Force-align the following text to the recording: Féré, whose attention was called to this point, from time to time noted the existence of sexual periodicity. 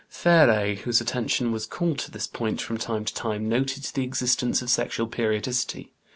Féré, 0.11 0.79
whose 0.79 0.99
attention 0.99 1.51
was 1.51 1.67
called 1.67 1.99
to 1.99 2.09
this 2.09 2.25
point, 2.25 2.59
from 2.59 2.75
time 2.79 3.05
to 3.05 3.13
time 3.13 3.47
noted 3.47 3.83
the 3.83 4.03
existence 4.03 4.59
of 4.63 4.69
sexual 4.71 5.05
periodicity. 5.05 5.93